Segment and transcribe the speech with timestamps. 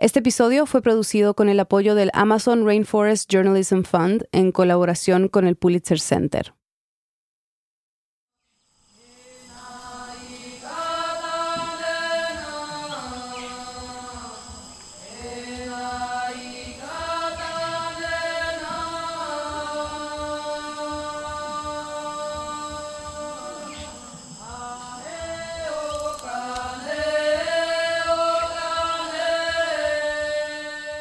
[0.00, 5.46] Este episodio fue producido con el apoyo del Amazon Rainforest Journalism Fund en colaboración con
[5.46, 6.54] el Pulitzer Center.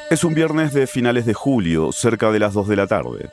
[0.10, 3.30] Es un viernes de finales de julio, cerca de las 2 de la tarde.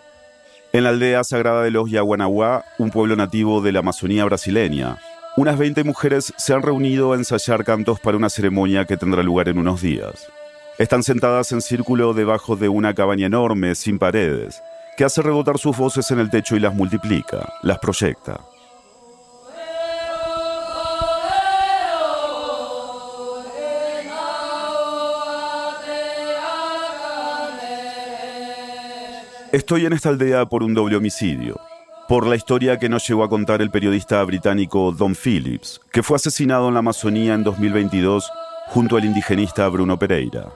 [0.75, 4.99] En la aldea sagrada de los Yaguanaguá, un pueblo nativo de la Amazonía brasileña,
[5.39, 9.49] unas 20 mujeres se han reunido a ensayar cantos para una ceremonia que tendrá lugar
[9.49, 10.29] en unos días.
[10.77, 14.63] Están sentadas en círculo debajo de una cabaña enorme, sin paredes,
[14.99, 18.41] que hace rebotar sus voces en el techo y las multiplica, las proyecta.
[29.52, 31.61] Estoy en esta aldea por un doble homicidio,
[32.09, 36.16] por la historia que nos llegó a contar el periodista británico Don Phillips, que fue
[36.16, 38.29] asesinado en la Amazonía en 2022
[38.69, 40.52] junto al indigenista Bruno Pereira.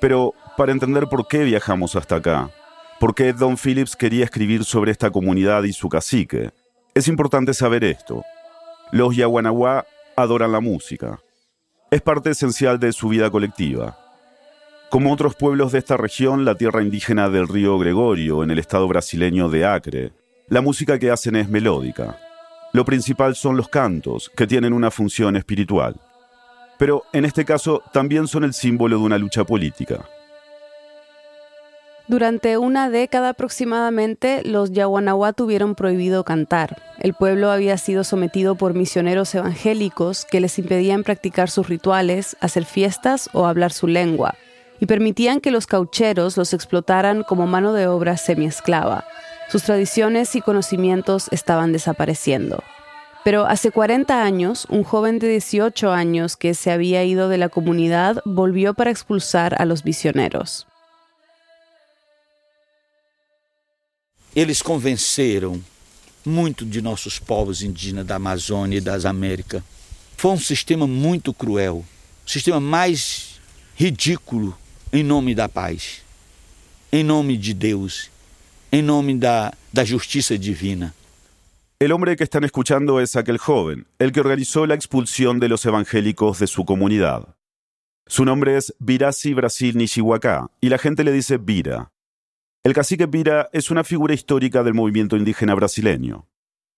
[0.00, 2.50] Pero para entender por qué viajamos hasta acá,
[2.98, 6.50] por qué Don Phillips quería escribir sobre esta comunidad y su cacique,
[6.94, 8.24] es importante saber esto.
[8.92, 9.84] Los Yaguanaguá
[10.16, 11.20] adoran la música.
[11.90, 14.05] Es parte esencial de su vida colectiva.
[14.88, 18.86] Como otros pueblos de esta región, la tierra indígena del río Gregorio, en el estado
[18.86, 20.12] brasileño de Acre,
[20.48, 22.20] la música que hacen es melódica.
[22.72, 25.96] Lo principal son los cantos, que tienen una función espiritual.
[26.78, 30.04] Pero en este caso también son el símbolo de una lucha política.
[32.06, 36.80] Durante una década aproximadamente, los Yaguanaguá tuvieron prohibido cantar.
[37.00, 42.64] El pueblo había sido sometido por misioneros evangélicos que les impedían practicar sus rituales, hacer
[42.64, 44.36] fiestas o hablar su lengua
[44.80, 49.04] y permitían que los caucheros los explotaran como mano de obra semiesclava.
[49.50, 52.62] Sus tradiciones y conocimientos estaban desapareciendo.
[53.24, 57.48] Pero hace 40 años, un joven de 18 años que se había ido de la
[57.48, 60.66] comunidad volvió para expulsar a los misioneros.
[64.34, 65.62] Eles convenceram
[66.24, 69.62] muito de nossos povos indígenas da Amazônia e das Américas.
[70.16, 71.84] Foi um sistema muito cruel,
[72.26, 73.40] o sistema mais
[73.76, 74.56] ridículo
[74.96, 76.02] em nome da paz,
[76.90, 78.10] em nome de Deus,
[78.72, 80.94] em nome da, da justiça divina.
[81.78, 85.66] El hombre que están escuchando es aquel joven, el que organizó la expulsión de los
[85.66, 87.36] evangélicos de su comunidad.
[88.06, 91.92] Su nombre es Virasi Brasil Nishiwaka y la gente le dice Vira.
[92.64, 96.26] El cacique Vira es una figura histórica del movimiento indígena brasileño.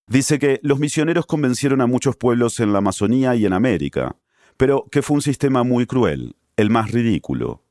[0.08, 4.16] Dice que los misioneros convencieron a muchos pueblos en la Amazonía y en América,
[4.56, 7.62] pero que fue un sistema muy cruel, el más ridículo.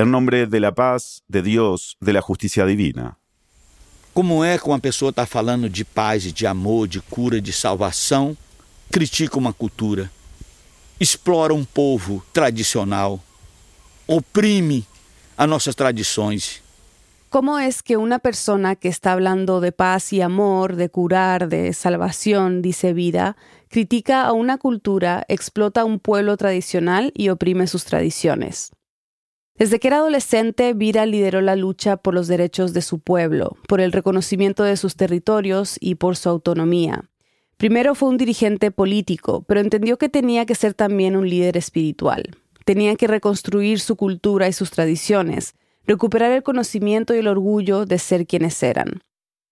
[0.00, 3.18] En nombre de la paz, de Dios, de la justicia divina.
[4.14, 7.52] Como é que uma pessoa está falando de paz e de amor, de cura, de
[7.52, 8.34] salvação,
[8.90, 10.10] critica uma cultura,
[10.98, 13.20] explora um povo tradicional,
[14.06, 14.86] oprime
[15.36, 16.62] as nossas tradições?
[17.28, 21.74] ¿Cómo es que una persona que está hablando de paz y amor, de curar, de
[21.74, 23.36] salvación, dice vida,
[23.68, 28.72] critica a una cultura, explota a un pueblo tradicional y oprime sus tradiciones?
[29.60, 33.82] Desde que era adolescente, Vira lideró la lucha por los derechos de su pueblo, por
[33.82, 37.10] el reconocimiento de sus territorios y por su autonomía.
[37.58, 42.38] Primero fue un dirigente político, pero entendió que tenía que ser también un líder espiritual.
[42.64, 45.52] Tenía que reconstruir su cultura y sus tradiciones,
[45.86, 49.02] recuperar el conocimiento y el orgullo de ser quienes eran.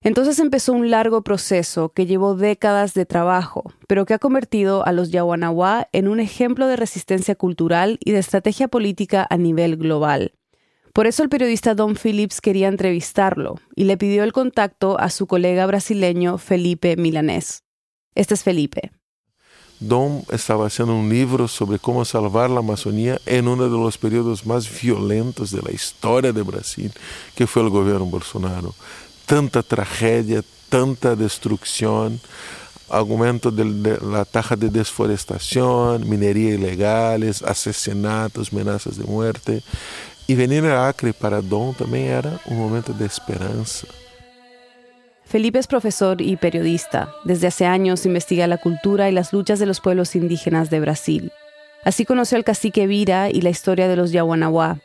[0.01, 4.93] Entonces empezó un largo proceso que llevó décadas de trabajo, pero que ha convertido a
[4.93, 10.35] los Yawanawá en un ejemplo de resistencia cultural y de estrategia política a nivel global.
[10.93, 15.27] Por eso el periodista Don Phillips quería entrevistarlo y le pidió el contacto a su
[15.27, 17.65] colega brasileño Felipe Milanés.
[18.15, 18.93] Este es Felipe.
[19.81, 24.45] Dom estaba haciendo un libro sobre cómo salvar la Amazonía en uno de los periodos
[24.45, 26.93] más violentos de la historia de Brasil,
[27.37, 28.75] que fue el gobierno Bolsonaro.
[29.29, 32.19] Tanta tragedia, tanta destrucción,
[32.89, 39.63] aumento de, la taja de desforestación, minería ilegales, asesinatos, amenazas de muerte.
[40.27, 43.87] Y venir a Acre para Dom también era un momento de esperanza.
[45.27, 47.13] Felipe es profesor y periodista.
[47.25, 51.33] Desde hace años investiga la cultura y las luchas de los pueblos indígenas de Brasil.
[51.85, 54.79] Así conoció al cacique Vira y la historia de los Yawanawá,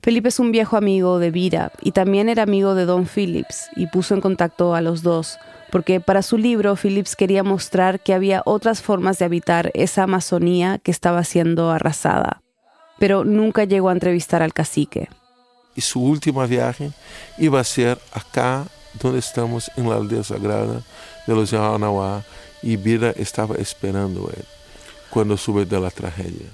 [0.00, 3.88] Felipe es un viejo amigo de Vira y también era amigo de Don Phillips y
[3.88, 5.38] puso en contacto a los dos,
[5.70, 10.78] porque para su libro Phillips quería mostrar que había otras formas de habitar esa Amazonía
[10.78, 12.42] que estaba siendo arrasada.
[12.98, 15.08] pero nunca llegó a entrevistar al cacique.
[15.74, 16.90] Y su última viaje
[17.38, 18.66] iba a ser acá,
[19.00, 20.82] donde estamos, en la aldea sagrada
[21.26, 22.24] de los Yahanawá,
[22.62, 24.44] y Vida estaba esperando él
[25.10, 26.48] cuando sube de la tragedia.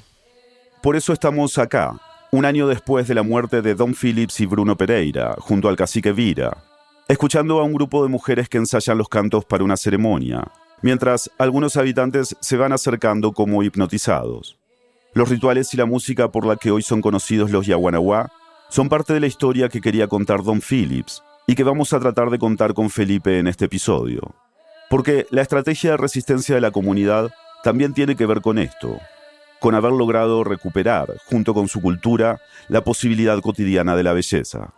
[0.82, 1.98] Por eso estamos acá,
[2.34, 6.10] un año después de la muerte de Don Phillips y Bruno Pereira, junto al cacique
[6.10, 6.64] Vira,
[7.06, 10.42] escuchando a un grupo de mujeres que ensayan los cantos para una ceremonia,
[10.82, 14.58] mientras algunos habitantes se van acercando como hipnotizados.
[15.12, 18.32] Los rituales y la música por la que hoy son conocidos los Yaguanaguá
[18.68, 22.30] son parte de la historia que quería contar Don Phillips y que vamos a tratar
[22.30, 24.34] de contar con Felipe en este episodio.
[24.90, 27.30] Porque la estrategia de resistencia de la comunidad
[27.62, 28.98] también tiene que ver con esto,
[29.64, 32.38] con haber logrado recuperar, junto con su cultura,
[32.68, 34.74] la posibilidad cotidiana de la belleza.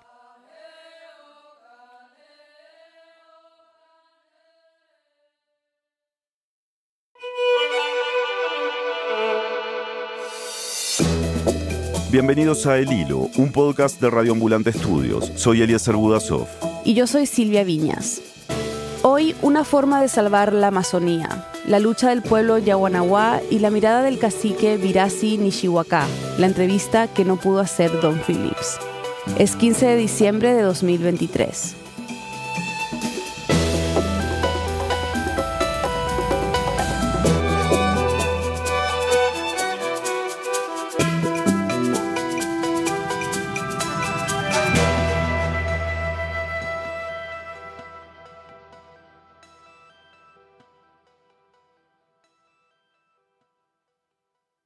[12.12, 15.32] Bienvenidos a El Hilo, un podcast de Radio Ambulante Estudios.
[15.34, 16.46] Soy Eliezer Budasov.
[16.84, 18.22] Y yo soy Silvia Viñas.
[19.02, 24.02] Hoy, una forma de salvar la Amazonía, la lucha del pueblo Yaguanaguá y la mirada
[24.02, 26.06] del cacique Virasi Nishiwaka,
[26.38, 28.78] la entrevista que no pudo hacer Don Phillips.
[29.38, 31.85] Es 15 de diciembre de 2023.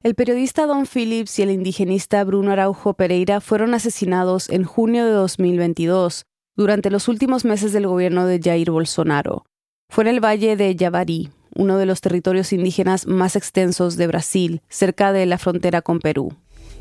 [0.02, 5.10] El periodista Don Phillips y el indigenista Bruno Araujo Pereira fueron asesinados en junio de
[5.10, 6.24] 2022,
[6.56, 9.44] durante los últimos meses del gobierno de Jair Bolsonaro.
[9.90, 14.62] Fue en el valle de Yavari, uno de los territorios indígenas más extensos de Brasil,
[14.70, 16.34] cerca de la frontera con Perú.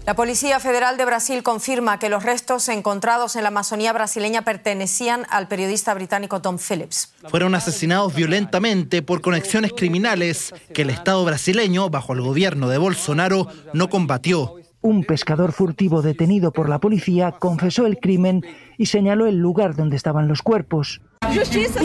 [0.05, 5.27] La Policía Federal de Brasil confirma que los restos encontrados en la Amazonía brasileña pertenecían
[5.29, 7.13] al periodista británico Tom Phillips.
[7.29, 13.47] Fueron asesinados violentamente por conexiones criminales que el Estado brasileño, bajo el gobierno de Bolsonaro,
[13.73, 14.55] no combatió.
[14.81, 18.45] Un pescador furtivo detenido por la policía confesó el crimen
[18.77, 21.01] y señaló el lugar donde estaban los cuerpos.
[21.27, 21.81] Justicia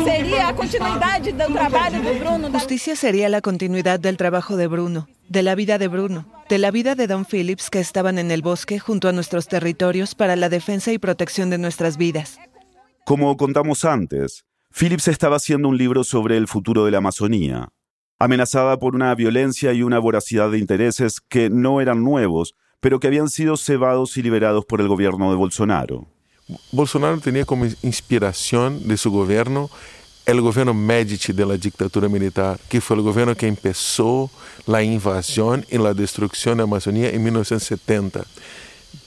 [2.97, 5.09] sería la continuidad del trabajo de Bruno.
[5.29, 8.43] De la vida de Bruno, de la vida de Don Phillips que estaban en el
[8.43, 12.39] bosque junto a nuestros territorios para la defensa y protección de nuestras vidas.
[13.05, 17.71] Como contamos antes, Phillips estaba haciendo un libro sobre el futuro de la Amazonía,
[18.19, 22.55] amenazada por una violencia y una voracidad de intereses que no eran nuevos,
[22.85, 26.05] pero que habían sido cebados y liberados por el gobierno de Bolsonaro.
[26.71, 29.71] Bolsonaro tenía como inspiración de su gobierno
[30.27, 34.31] el gobierno Medici de la dictadura militar, que fue el gobierno que empezó
[34.67, 38.23] la invasión y la destrucción de Amazonía en 1970.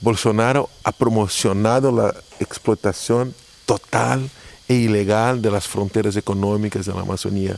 [0.00, 3.32] Bolsonaro ha promocionado la explotación
[3.64, 4.28] total
[4.66, 7.56] e ilegal de las fronteras económicas de la Amazonía.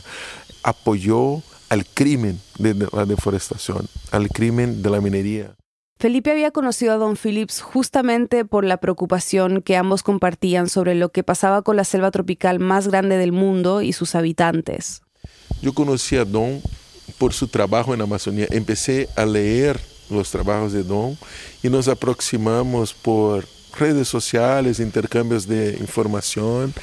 [0.61, 5.55] Apoyó al crimen de la deforestación, al crimen de la minería.
[6.01, 11.11] Felipe había conocido a Don Phillips justamente por la preocupación que ambos compartían sobre lo
[11.11, 15.03] que pasaba con la selva tropical más grande del mundo y sus habitantes.
[15.61, 16.59] Yo conocí a Don
[17.19, 18.47] por su trabajo en Amazonía.
[18.49, 21.19] Empecé a leer los trabajos de Don
[21.61, 23.45] y nos aproximamos por
[23.77, 26.73] redes sociales, intercambios de información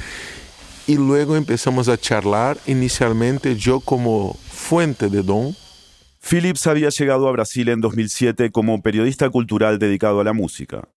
[0.87, 2.56] y luego empezamos a charlar.
[2.68, 5.56] Inicialmente yo como fuente de Don
[6.20, 10.88] Phillips había llegado a Brasil en 2007 como periodista cultural dedicado a la música.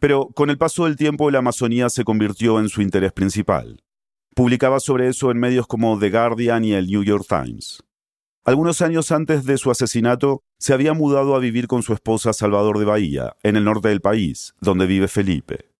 [0.00, 3.82] Pero con el paso del tiempo la Amazonía se convirtió en su interés principal.
[4.34, 7.82] Publicaba sobre eso en medios como The Guardian y el New York Times.
[8.44, 12.78] Algunos años antes de su asesinato, se había mudado a vivir con su esposa Salvador
[12.78, 15.70] de Bahía, en el norte del país, donde vive Felipe.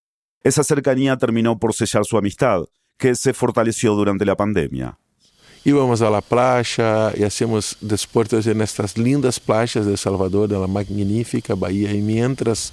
[0.44, 2.64] Esa cercanía terminó por sellar su amistad,
[2.98, 4.98] que se fortaleció durante la pandemia.
[5.64, 10.66] Íbamos a la playa y hacíamos deportes en estas lindas playas de Salvador, de la
[10.66, 12.72] magnífica bahía, y mientras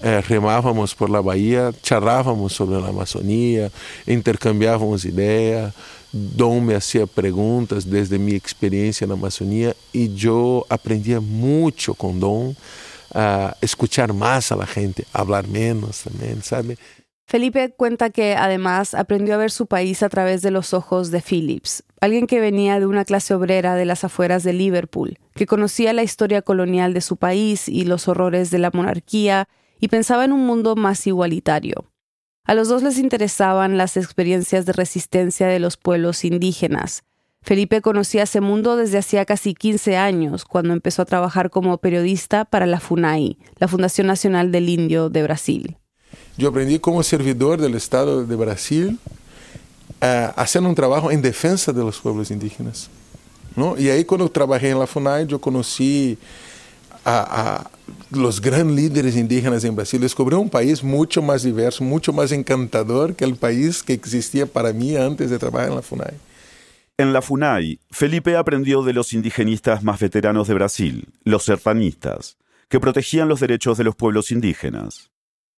[0.00, 3.70] eh, remábamos por la bahía, charlábamos sobre la Amazonía,
[4.06, 5.72] intercambiábamos ideas.
[6.12, 12.20] Don me hacía preguntas desde mi experiencia en la Amazonía y yo aprendía mucho con
[12.20, 12.56] Don
[13.12, 16.76] a escuchar más a la gente, hablar menos también, ¿sabe?
[17.26, 21.22] Felipe cuenta que además aprendió a ver su país a través de los ojos de
[21.22, 25.92] Phillips, alguien que venía de una clase obrera de las afueras de Liverpool, que conocía
[25.92, 29.48] la historia colonial de su país y los horrores de la monarquía
[29.80, 31.90] y pensaba en un mundo más igualitario.
[32.44, 37.04] A los dos les interesaban las experiencias de resistencia de los pueblos indígenas,
[37.44, 42.46] Felipe conocía ese mundo desde hacía casi 15 años, cuando empezó a trabajar como periodista
[42.46, 45.76] para la FUNAI, la Fundación Nacional del Indio de Brasil.
[46.38, 48.98] Yo aprendí como servidor del Estado de Brasil,
[50.04, 52.90] uh, haciendo un trabajo en defensa de los pueblos indígenas.
[53.56, 53.78] ¿no?
[53.78, 56.18] Y ahí cuando trabajé en la FUNAI, yo conocí
[57.04, 57.70] a,
[58.10, 60.00] los grandes líderes indígenas en Brasil.
[60.00, 64.72] Descubrí un país mucho más diverso, mucho más encantador que el país que existía para
[64.72, 66.14] mí antes de trabajar en la FUNAI.
[66.96, 72.36] En la FUNAI, Felipe aprendió de los indigenistas más veteranos de Brasil, los sertanistas,
[72.68, 75.10] que protegían los derechos de los pueblos indígenas.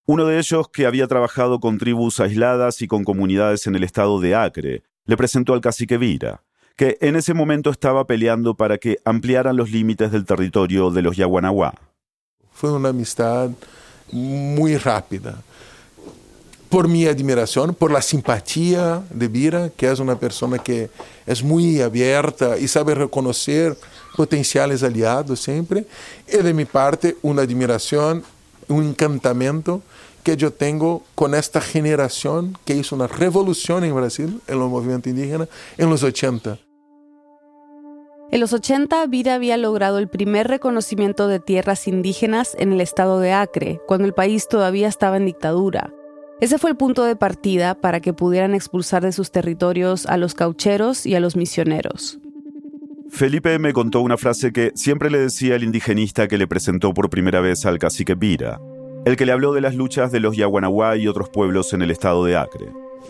[0.09, 4.21] Uno de ellos, que había trabajado con tribus aisladas y con comunidades en el estado
[4.21, 6.43] de Acre, le presentó al cacique Vira,
[6.77, 11.17] que en ese momento estaba peleando para que ampliaran los límites del territorio de los
[11.17, 11.75] Yaguanaguá.
[12.53, 13.51] Fue una amistad
[14.13, 15.43] muy rápida.
[16.69, 20.89] Por mi admiración, por la simpatía de Vira, que es una persona que
[21.27, 23.77] es muy abierta y sabe reconocer
[24.17, 25.85] potenciales aliados siempre.
[26.33, 28.23] Y de mi parte, una admiración,
[28.69, 29.83] un encantamiento
[30.23, 35.11] que yo tengo con esta generación que hizo una revolución en Brasil, en los movimientos
[35.11, 36.59] indígenas, en los 80.
[38.33, 43.21] En los 80, Vira había logrado el primer reconocimiento de tierras indígenas en el estado
[43.21, 45.93] de Acre, cuando el país todavía estaba en dictadura.
[46.41, 50.35] Ese fue el punto de partida para que pudieran expulsar de sus territorios a los
[50.35, 52.19] caucheros y a los misioneros.
[53.17, 57.09] Felipe me contó una frase que siempre le decía el indigenista que le presentó por
[57.09, 58.61] primera vez al cacique Vira,
[59.07, 61.91] el que le habló de las luchas de los Yaguanaguá y otros pueblos en el
[61.91, 62.67] estado de Acre.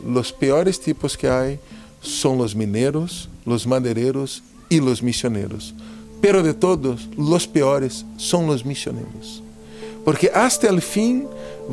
[0.07, 1.59] Los peores tipos que hay
[2.01, 5.75] son los mineros, los madereros y los misioneros.
[6.21, 9.43] Pero de todos, los peores son los misioneros.
[10.05, 11.27] Porque hasta el fin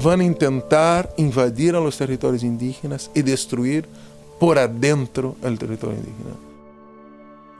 [0.03, 3.85] van a intentar invadir a los territorios indígenas y destruir
[4.39, 6.52] por adentro el territorio indígena.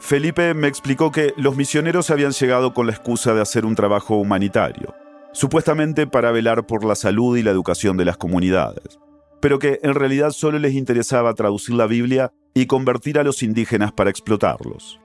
[0.06, 4.18] Felipe me explicó que los misioneros habían llegado con la excusa de hacer un trabajo
[4.18, 4.94] humanitario,
[5.32, 9.00] supuestamente para velar por la salud y la educación de las comunidades,
[9.40, 13.94] pero que en realidad solo les interesaba traducir la Biblia y convertir a los indígenas
[13.94, 15.00] para explotarlos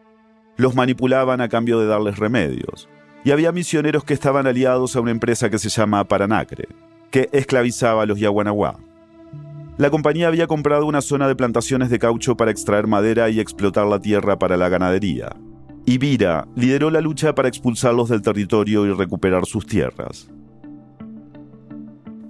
[0.59, 2.89] los manipulaban a cambio de darles remedios.
[3.25, 6.69] Y había misioneros que estaban aliados a una empresa que se llama Paranacre,
[7.11, 8.77] que esclavizaba a los Yaguanaguá.
[9.79, 13.87] La compañía había comprado una zona de plantaciones de caucho para extraer madera y explotar
[13.87, 15.37] la tierra para la ganadería.
[15.87, 20.29] Y Vira lideró la lucha para expulsarlos del territorio y recuperar sus tierras.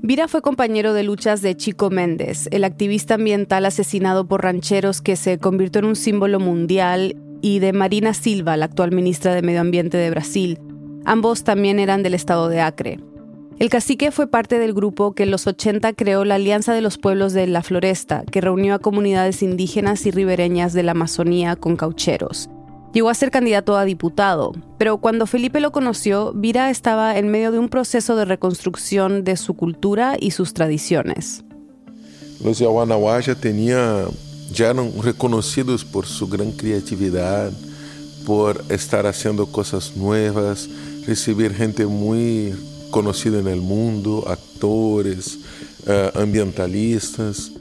[0.02, 5.16] Vira fue compañero de luchas de Chico Méndez, el activista ambiental asesinado por rancheros que
[5.16, 9.62] se convirtió en un símbolo mundial y de Marina Silva, la actual ministra de Medio
[9.62, 10.58] Ambiente de Brasil.
[11.06, 13.00] Ambos también eran del estado de Acre.
[13.58, 16.96] El cacique fue parte del grupo que en los 80 creó la Alianza de los
[16.96, 21.76] Pueblos de la Floresta, que reunió a comunidades indígenas y ribereñas de la Amazonía con
[21.76, 22.48] caucheros.
[22.94, 27.50] Llegó a ser candidato a diputado, pero cuando Felipe lo conoció, Vira estaba en medio
[27.50, 31.42] de un proceso de reconstrucción de su cultura y sus tradiciones.
[32.44, 34.04] Los Yaguanahuá ya tenía
[34.54, 37.50] ya eran reconocidos por su gran creatividad,
[38.24, 40.68] por estar haciendo cosas nuevas,
[41.06, 42.54] recibir gente muy
[42.90, 45.40] conocida en el mundo, actores,
[45.86, 47.52] uh, ambientalistas.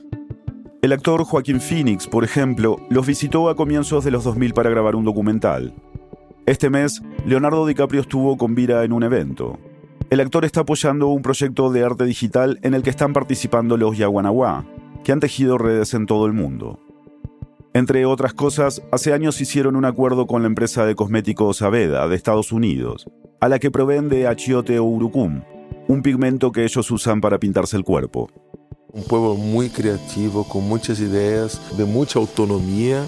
[0.82, 4.96] El actor Joaquín Phoenix, por ejemplo, los visitó a comienzos de los 2000 para grabar
[4.96, 5.74] un documental.
[6.46, 9.60] Este mes, Leonardo DiCaprio estuvo con Vira en un evento.
[10.10, 13.98] El actor está apoyando un proyecto de arte digital en el que están participando los
[13.98, 14.66] Yaguanaguá,
[15.04, 16.80] que han tejido redes en todo el mundo.
[17.74, 22.16] Entre otras cosas, hace años hicieron un acuerdo con la empresa de cosméticos Aveda de
[22.16, 23.08] Estados Unidos,
[23.40, 25.42] a la que proveen de achiote o urucum,
[25.88, 28.30] un pigmento que ellos usan para pintarse el cuerpo.
[28.92, 33.06] Un pueblo muy creativo, con muchas ideas, de mucha autonomía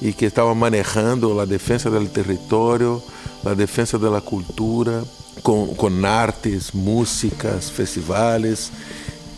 [0.00, 3.02] y que estaba manejando la defensa del territorio,
[3.44, 5.02] la defensa de la cultura,
[5.42, 8.72] con, con artes, músicas, festivales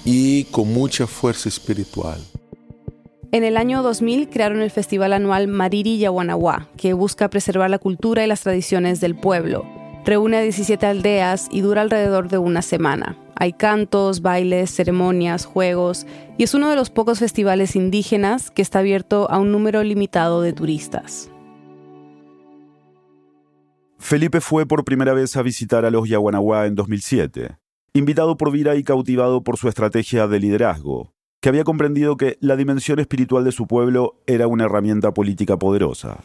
[0.04, 2.20] y con mucha fuerza espiritual.
[3.30, 8.24] En el año 2000 crearon el festival anual Mariri Yaguanaguá, que busca preservar la cultura
[8.24, 9.73] y las tradiciones del pueblo.
[10.04, 13.16] Reúne a 17 aldeas y dura alrededor de una semana.
[13.36, 16.06] Hay cantos, bailes, ceremonias, juegos
[16.36, 20.42] y es uno de los pocos festivales indígenas que está abierto a un número limitado
[20.42, 21.30] de turistas.
[23.98, 27.56] Felipe fue por primera vez a visitar a los Yaguanaguá en 2007,
[27.94, 31.13] invitado por Vira y cautivado por su estrategia de liderazgo,
[31.44, 36.16] que había comprendido que la dimensión espiritual de su pueblo era una herramienta política poderosa.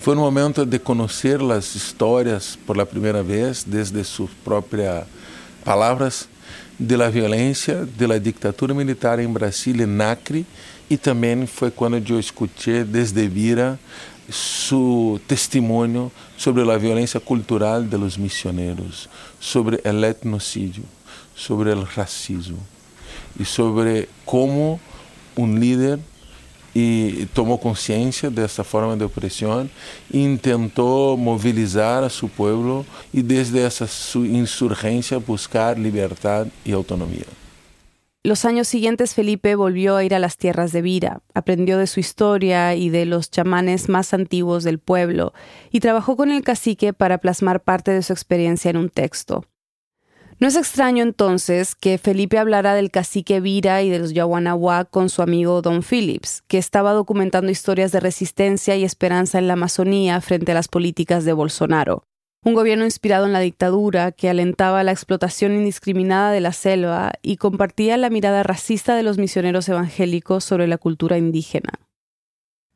[0.00, 5.04] Fue un momento de conocer las historias por la primera vez desde sus propias
[5.62, 6.28] palabras
[6.80, 10.44] de la violencia de la dictadura militar en Brasil, en Acre,
[10.88, 13.78] y también fue cuando yo escuché desde Vira
[14.28, 19.08] su testimonio sobre la violencia cultural de los misioneros,
[19.38, 20.82] sobre el etnocidio,
[21.36, 22.58] sobre el racismo
[23.38, 24.80] y sobre cómo
[25.36, 25.98] un líder
[26.78, 29.68] e tomou consciência dessa forma de opressão
[30.12, 37.26] e tentou mobilizar a seu povo e desde essa sua insurgência buscar liberdade e autonomia.
[38.22, 42.00] Los años siguientes Felipe volvió a ir a las tierras de Vira, aprendió de su
[42.00, 45.32] historia y de los chamanes más antiguos del pueblo
[45.70, 49.44] y trabajó con el cacique para plasmar parte de su experiencia en un texto.
[50.38, 55.08] No es extraño entonces que Felipe hablara del cacique Vira y de los Yawanawá con
[55.08, 60.20] su amigo Don Phillips, que estaba documentando historias de resistencia y esperanza en la Amazonía
[60.20, 62.02] frente a las políticas de Bolsonaro.
[62.44, 67.38] Un gobierno inspirado en la dictadura que alentaba la explotación indiscriminada de la selva y
[67.38, 71.70] compartía la mirada racista de los misioneros evangélicos sobre la cultura indígena.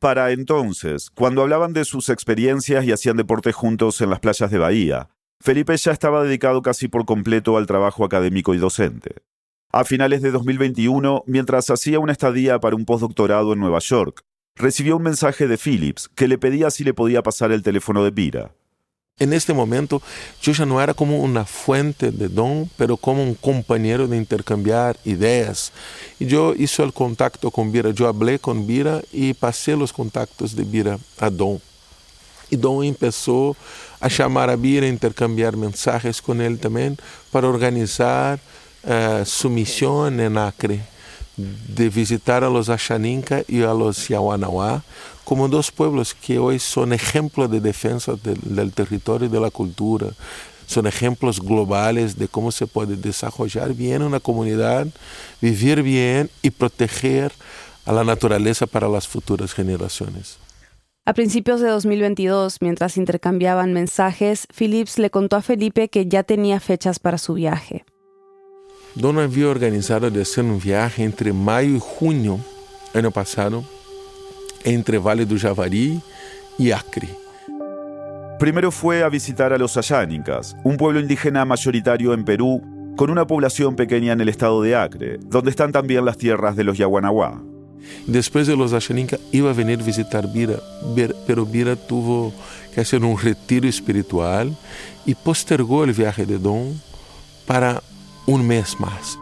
[0.00, 4.58] Para entonces, cuando hablaban de sus experiencias y hacían deporte juntos en las playas de
[4.58, 5.10] Bahía,
[5.42, 9.22] Felipe ya estaba dedicado casi por completo al trabajo académico y docente.
[9.72, 14.22] A finales de 2021, mientras hacía una estadía para un postdoctorado en Nueva York,
[14.54, 18.10] recibió un mensaje de Phillips que le pedía si le podía pasar el teléfono de
[18.10, 18.52] Vira.
[19.18, 20.02] En este momento
[20.42, 24.98] yo ya no era como una fuente de don, pero como un compañero de intercambiar
[25.06, 25.72] ideas.
[26.18, 30.54] Y yo hice el contacto con Vira, yo hablé con Vira y pasé los contactos
[30.54, 31.62] de Vira a Don.
[32.50, 33.56] Y Don empezó
[34.00, 36.96] a chamar a Bira, intercambiar mensajes com ele também,
[37.30, 38.38] para organizar
[38.84, 40.80] uh, su missão em Acre,
[41.36, 44.82] de visitar a los Achaninca e a los Yawanawá,
[45.24, 50.12] como dois pueblos que hoje são exemplo de defesa del, del território e da cultura.
[50.66, 54.92] São exemplos globais de como se pode desenvolver bem uma comunidade,
[55.40, 57.30] viver bem e proteger
[57.86, 60.39] a la natureza para as futuras gerações.
[61.10, 66.60] A principios de 2022, mientras intercambiaban mensajes, Phillips le contó a Felipe que ya tenía
[66.60, 67.84] fechas para su viaje.
[68.94, 72.38] Don había organizado de hacer un viaje entre mayo y junio,
[72.94, 73.64] año pasado,
[74.62, 76.00] entre Valle do Javari
[76.60, 77.08] y Acre.
[78.38, 82.62] Primero fue a visitar a los Ayánicas, un pueblo indígena mayoritario en Perú,
[82.96, 86.62] con una población pequeña en el estado de Acre, donde están también las tierras de
[86.62, 87.49] los Yaguanaguá.
[88.06, 90.56] Después de los Ashaninka iba a venir a visitar Bira,
[91.26, 92.32] pero Bira tuvo
[92.74, 94.56] que hacer un retiro espiritual
[95.06, 96.80] y postergó el viaje de Don
[97.46, 97.82] para
[98.26, 99.18] un mes más.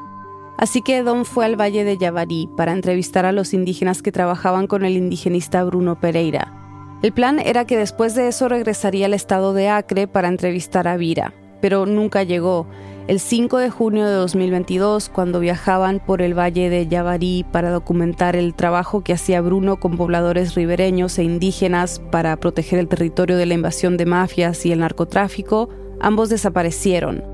[0.58, 4.66] Así que Don fue al Valle de Yavarí para entrevistar a los indígenas que trabajaban
[4.66, 6.52] con el indigenista Bruno Pereira.
[7.00, 10.96] El plan era que después de eso regresaría al estado de Acre para entrevistar a
[10.96, 12.66] Vira, pero nunca llegó
[13.08, 18.36] el 5 de junio de 2022, cuando viajaban por el valle de Yavarí para documentar
[18.36, 23.46] el trabajo que hacía Bruno con pobladores ribereños e indígenas para proteger el territorio de
[23.46, 27.24] la invasión de mafias y el narcotráfico, ambos desaparecieron.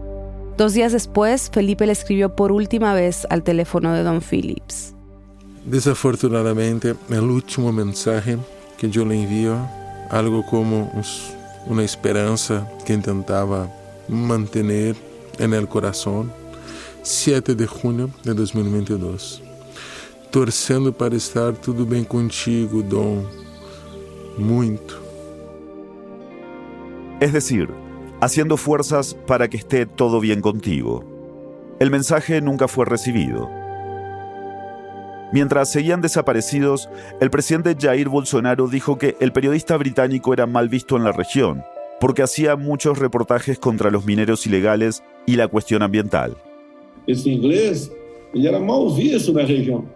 [0.57, 4.95] Dos días después, Felipe le escribió por última vez al teléfono de Don Phillips.
[5.65, 8.39] Desafortunadamente, el último mensaje
[8.79, 9.57] que yo le envío,
[10.09, 10.93] algo como
[11.67, 13.69] una esperanza que intentaba
[14.09, 14.97] mantener
[15.39, 16.33] en el corazón,
[17.03, 19.43] 7 de junio de 2022.
[20.31, 23.25] Torcendo para estar tudo bem contigo, Dom.
[24.37, 24.95] Muito.
[27.21, 27.69] Es decir,
[28.21, 31.05] haciendo fuerzas para que esté todo bien contigo.
[31.79, 33.49] El mensaje nunca fue recibido.
[35.33, 36.89] Mientras seguían desaparecidos,
[37.21, 41.65] el presidente Jair Bolsonaro dijo que el periodista británico era mal visto en la región
[42.05, 46.37] porque hacía muchos reportajes contra los mineros ilegales y la cuestión ambiental.
[47.07, 47.91] Ese inglés
[48.35, 49.87] ele era mal visto na região,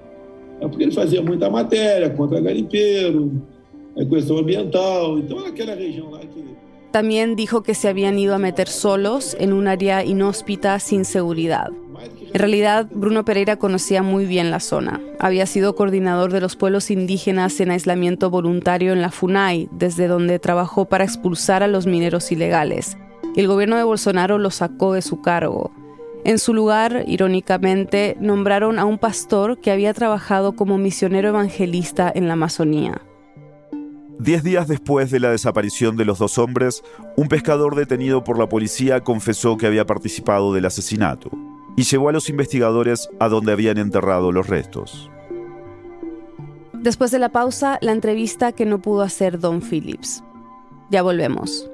[0.59, 3.31] porque ele fazia muita matéria contra garimpeiro,
[3.95, 6.43] a questão ambiental, então aquela região lá que
[6.93, 11.69] también dijo que se habían ido a meter solos en un área inhóspita sin seguridad.
[12.35, 15.01] En realidad, Bruno Pereira conocía muy bien la zona.
[15.19, 20.39] Había sido coordinador de los pueblos indígenas en aislamiento voluntario en la FUNAI, desde donde
[20.39, 22.99] trabajó para expulsar a los mineros ilegales.
[23.35, 25.73] El gobierno de Bolsonaro lo sacó de su cargo.
[26.25, 32.27] En su lugar, irónicamente, nombraron a un pastor que había trabajado como misionero evangelista en
[32.27, 33.01] la Amazonía.
[34.19, 36.83] Diez días después de la desaparición de los dos hombres,
[37.17, 41.31] un pescador detenido por la policía confesó que había participado del asesinato
[41.79, 45.09] y llevó a los investigadores a donde habían enterrado los restos.
[46.73, 50.25] Después de la pausa, la entrevista que no pudo hacer Don Phillips.
[50.91, 51.71] Ya volvemos.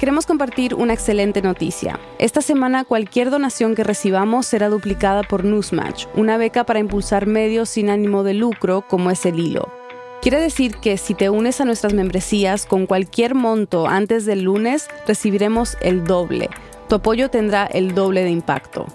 [0.00, 2.00] Queremos compartir una excelente noticia.
[2.18, 7.68] Esta semana cualquier donación que recibamos será duplicada por Newsmatch, una beca para impulsar medios
[7.68, 9.78] sin ánimo de lucro como es el hilo.
[10.20, 14.88] Quiere decir que si te unes a nuestras membresías con cualquier monto antes del lunes,
[15.06, 16.50] recibiremos el doble.
[16.88, 18.86] Tu apoyo tendrá el doble de impacto.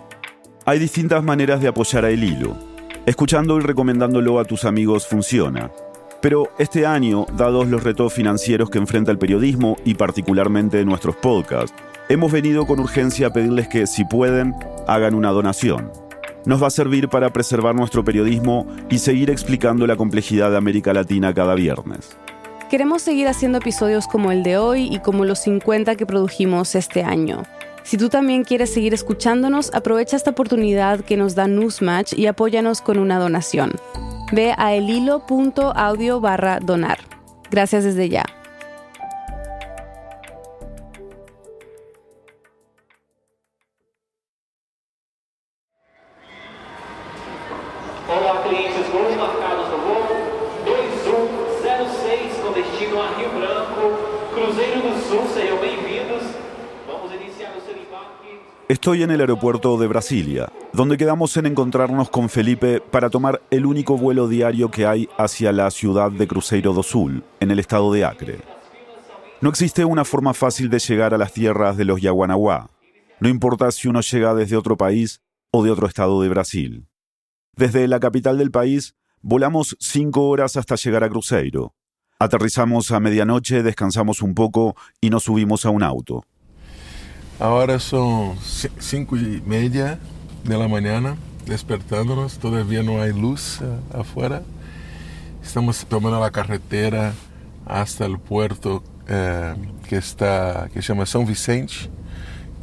[0.66, 2.58] Hay distintas maneras de apoyar a El Hilo.
[3.06, 5.72] Escuchando y recomendándolo a tus amigos funciona.
[6.22, 11.76] Pero este año, dados los retos financieros que enfrenta el periodismo y particularmente nuestros podcasts,
[12.10, 14.54] hemos venido con urgencia a pedirles que, si pueden,
[14.88, 15.92] hagan una donación.
[16.46, 20.94] Nos va a servir para preservar nuestro periodismo y seguir explicando la complejidad de América
[20.94, 22.18] Latina cada viernes.
[22.70, 27.04] Queremos seguir haciendo episodios como el de hoy y como los 50 que produjimos este
[27.04, 27.44] año.
[27.84, 32.82] Si tú también quieres seguir escuchándonos, aprovecha esta oportunidad que nos da Newsmatch y apóyanos
[32.82, 33.74] con una donación.
[34.32, 36.98] Ve a elhilo.audio barra donar.
[37.52, 38.26] Gracias desde ya.
[58.70, 63.66] Estoy en el aeropuerto de Brasilia, donde quedamos en encontrarnos con Felipe para tomar el
[63.66, 67.92] único vuelo diario que hay hacia la ciudad de Cruzeiro do Sul, en el estado
[67.92, 68.40] de Acre.
[69.42, 72.70] No existe una forma fácil de llegar a las tierras de los Yaguanaguá,
[73.20, 75.22] no importa si uno llega desde otro país
[75.52, 76.88] o de otro estado de Brasil.
[77.58, 81.76] Desde la capital del país, volamos cinco horas hasta llegar a Cruzeiro.
[82.18, 86.24] Aterrizamos a medianoche, descansamos un poco y nos subimos a un auto.
[87.40, 90.00] Ahora son ci- cinco y media
[90.44, 93.66] de la mañana, despertándonos, todavía no hay luz eh,
[93.98, 94.44] afuera.
[95.44, 97.14] Estamos tomando la carretera
[97.66, 99.56] hasta el puerto eh,
[99.90, 101.90] que está, que se llama São Vicente,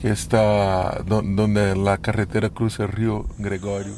[0.01, 3.93] que está do- donde la carretera cruza el río Gregorio.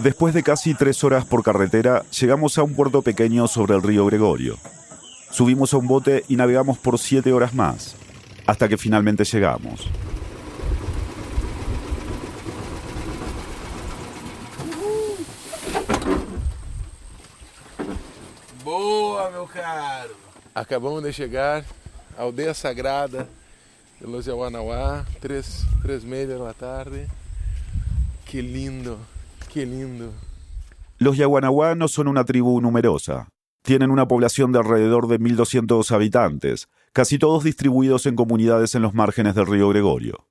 [0.00, 4.04] Después de casi tres horas por carretera, llegamos a un puerto pequeño sobre el río
[4.04, 4.58] Gregorio.
[5.34, 7.96] Subimos a un bote y navegamos por siete horas más,
[8.46, 9.90] hasta que finalmente llegamos.
[18.64, 20.14] Boa, meu caro!
[20.54, 21.64] Acabamos de chegar
[22.16, 23.26] à aldeia sagrada
[24.00, 27.08] de Los Yawanawá, três, três e meia da tarde.
[28.24, 29.00] Que lindo,
[29.48, 30.12] que lindo.
[31.00, 33.26] Los Yaguanaguá no son una tribu numerosa.
[33.64, 38.92] Tienen una población de alrededor de 1.200 habitantes, casi todos distribuidos en comunidades en los
[38.92, 40.28] márgenes del río Gregorio.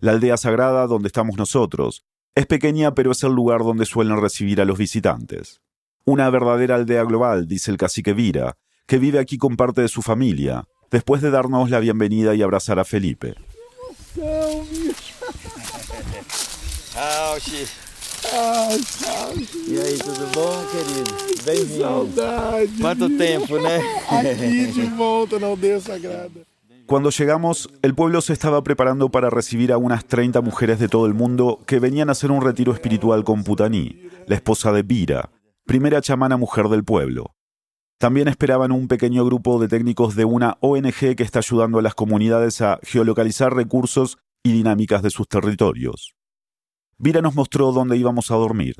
[0.00, 4.60] La aldea sagrada donde estamos nosotros es pequeña pero es el lugar donde suelen recibir
[4.60, 5.60] a los visitantes.
[6.04, 8.56] Una verdadera aldea global, dice el cacique Vira,
[8.88, 12.80] que vive aquí con parte de su familia, después de darnos la bienvenida y abrazar
[12.80, 13.36] a Felipe.
[19.68, 21.44] E aí, tudo bom, querido?
[21.44, 21.82] Bem-vindo.
[21.82, 22.72] Saudade!
[22.80, 23.80] Quanto tempo, né?
[24.10, 26.46] Aqui de volta na aldeia sagrada.
[26.86, 31.06] Cuando llegamos, el pueblo se estaba preparando para recibir a unas 30 mujeres de todo
[31.06, 35.30] el mundo que venían a hacer un retiro espiritual con Putaní, la esposa de Vira,
[35.64, 37.34] primera chamana mujer del pueblo.
[37.98, 41.94] También esperaban un pequeño grupo de técnicos de una ONG que está ayudando a las
[41.94, 46.15] comunidades a geolocalizar recursos y dinámicas de sus territorios.
[46.98, 48.76] Vira nos mostró dónde íbamos a dormir.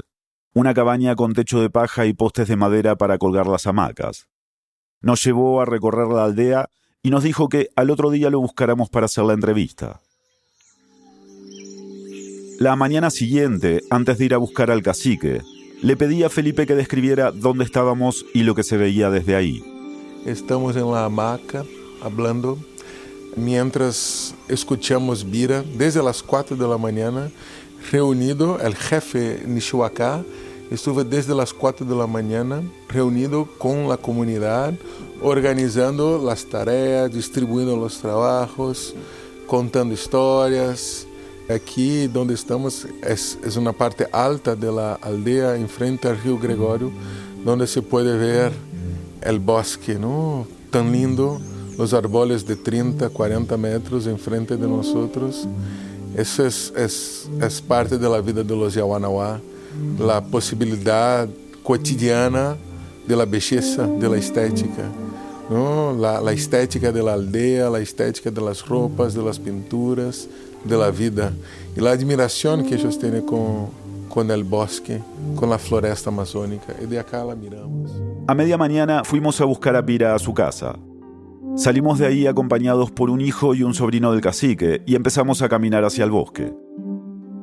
[0.54, 4.26] Una cabaña con techo de paja y postes de madera para colgar las hamacas.
[5.02, 6.68] Nos llevó a recorrer la aldea
[7.02, 10.00] y nos dijo que al otro día lo buscáramos para hacer la entrevista.
[12.58, 15.42] La mañana siguiente, antes de ir a buscar al cacique,
[15.82, 19.62] le pedí a Felipe que describiera dónde estábamos y lo que se veía desde ahí.
[20.24, 21.64] Estamos en la hamaca
[22.02, 22.58] hablando
[23.36, 27.30] mientras escuchamos Bira desde las 4 de la mañana
[27.90, 30.24] reunido, el jefe Nishiwaka
[30.70, 34.74] estuvo desde las 4 de la mañana reunido con la comunidad,
[35.22, 38.94] organizando las tareas, distribuyendo los trabajos,
[39.46, 41.06] contando historias.
[41.48, 46.90] Aquí donde estamos es, es una parte alta de la aldea enfrente al río Gregorio,
[47.44, 48.52] donde se puede ver
[49.22, 50.46] el bosque, ¿no?
[50.70, 51.40] Tan lindo,
[51.78, 55.46] los árboles de 30, 40 metros enfrente de nosotros.
[56.16, 58.74] Eso es, es, es parte de la vida de los
[59.98, 61.28] la posibilidad
[61.62, 62.56] cotidiana
[63.06, 64.84] de la belleza, de estética.
[65.50, 65.92] ¿no?
[65.92, 68.30] La, la estética de la aldea, la estética
[68.66, 70.26] ropas, de las pinturas,
[70.64, 71.32] de la vida.
[71.76, 73.68] Y la admiración que ellos tienen con,
[74.08, 75.02] con el bosque,
[75.36, 76.74] con la floresta amazónica.
[76.82, 77.92] Y de acá la miramos.
[78.26, 80.76] A media mañana fuimos a buscar a Pira a su casa.
[81.56, 85.48] Salimos de ahí acompañados por un hijo y un sobrino del cacique y empezamos a
[85.48, 86.52] caminar hacia el bosque.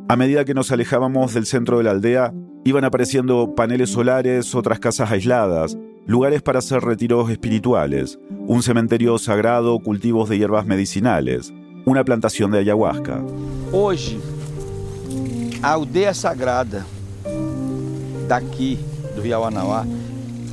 [0.08, 2.32] A medida que nos alejábamos del centro de la aldea,
[2.64, 9.80] iban apareciendo paneles solares, otras casas aisladas, lugares para hacer retiros espirituales, un cementerio sagrado,
[9.80, 11.52] cultivos de hierbas medicinales,
[11.86, 13.20] una plantación de ayahuasca.
[13.72, 14.20] Hoje,
[15.64, 16.86] a aldeia sagrada
[18.28, 18.78] daqui
[19.16, 19.88] do Iauanauá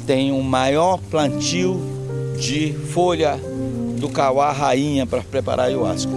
[0.07, 1.79] tem o maior plantio
[2.39, 3.39] de folha
[4.01, 6.11] do cauá rainha para preparar ayahuasca.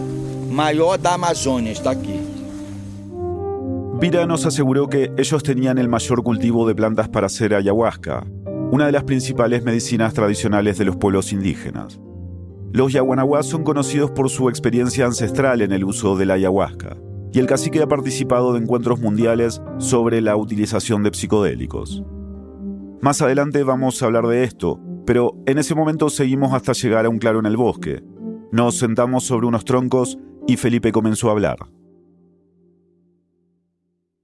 [0.49, 2.19] Maior da Amazônia está aqui.
[3.99, 8.25] Vira nos aseguró que ellos tenían el mayor cultivo de plantas para hacer ayahuasca,
[8.71, 11.99] una de las principales medicinas tradicionales de los pueblos indígenas.
[12.73, 16.97] Los yaguanahuas son conocidos por su experiencia ancestral en el uso de la ayahuasca,
[17.31, 22.03] y el cacique ha participado de encuentros mundiales sobre la utilización de psicodélicos.
[22.99, 27.09] Más adelante vamos a hablar de esto, pero en ese momento seguimos hasta llegar a
[27.09, 28.03] un claro en el bosque.
[28.51, 31.57] Nos sentamos sobre unos troncos y Felipe comenzó a hablar.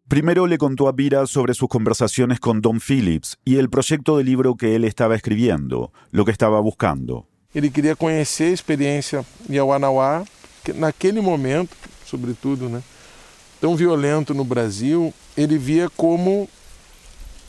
[0.08, 4.24] Primero le contó a Vira sobre sus conversaciones con Don Phillips y el proyecto de
[4.24, 7.28] libro que él estaba escribiendo, lo que estaba buscando.
[7.54, 10.24] Ele queria conhecer a experiência Iauanauá,
[10.63, 12.82] que naquele momento, sobretudo, né,
[13.60, 16.48] tão violento no Brasil, ele via como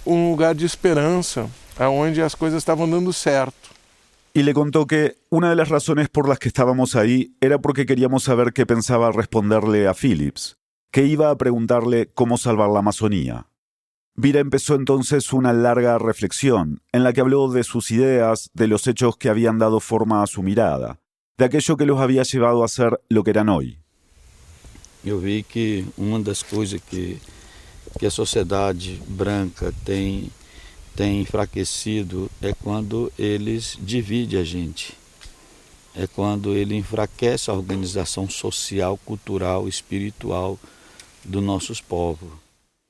[0.06, 1.48] um lugar de esperança,
[1.80, 3.70] aonde as coisas estavam dando certo.
[4.34, 7.86] Y le contó que una de las razones por las que estábamos ahí era porque
[7.86, 10.56] queríamos saber qué pensaba responderle a Phillips,
[10.92, 13.46] que iba a preguntarle cómo salvar la Amazonía.
[14.14, 18.86] Vira empezó entonces una larga reflexión en la que habló de sus ideas, de los
[18.86, 21.00] hechos que habían dado forma a su mirada,
[21.38, 23.78] de aquello que los había llevado a ser lo que eran hoy.
[25.02, 27.18] Eu vi que uma das coisas que,
[27.98, 30.30] que a sociedade branca tem,
[31.00, 34.92] tem enfraquecido é quando eles dividem a gente.
[35.96, 40.58] É quando ele enfraquece a organização social, cultural, espiritual
[41.24, 42.28] de nossos povos.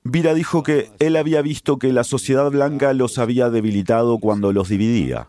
[0.02, 4.68] Vira dijo que él había visto que la sociedad blanca los había debilitado cuando los
[4.68, 5.28] dividía,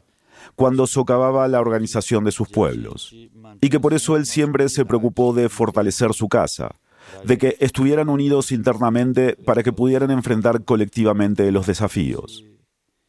[0.55, 3.13] cuando socavaba la organización de sus pueblos,
[3.61, 6.77] y que por eso él siempre se preocupó de fortalecer su casa,
[7.25, 12.43] de que estuvieran unidos internamente para que pudieran enfrentar colectivamente los desafíos.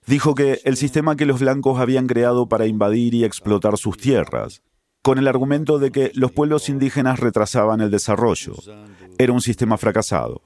[0.07, 4.63] Dijo que el sistema que los blancos habían creado para invadir y explotar sus tierras,
[5.03, 8.55] con el argumento de que los pueblos indígenas retrasaban el desarrollo,
[9.19, 10.41] era un sistema fracasado.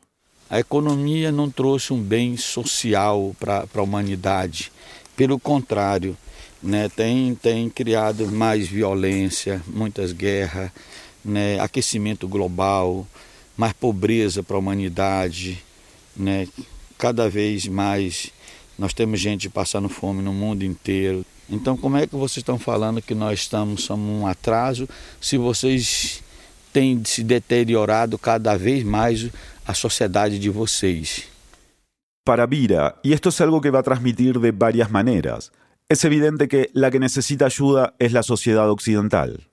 [0.48, 4.70] A economia não trouxe um bem social para a humanidade.
[5.16, 6.16] Pelo contrário,
[6.62, 10.70] né, tem, criado mais violência, muitas guerras,
[11.24, 13.04] né, aquecimento global,
[13.56, 15.64] mais pobreza para a humanidade.
[16.96, 18.30] Cada vez mais
[18.78, 21.24] nós temos gente passando fome no mundo inteiro.
[21.48, 24.88] Então, como é que vocês estão falando que nós estamos somos um atraso
[25.20, 26.22] se vocês
[26.72, 29.30] têm se deteriorado cada vez mais
[29.66, 31.24] a sociedade de vocês?
[32.24, 35.52] Para Vira, y esto es algo que va a transmitir de varias maneras,
[35.88, 39.48] es evidente que la que necesita ayuda es la sociedad occidental.